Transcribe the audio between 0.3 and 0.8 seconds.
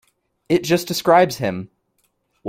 It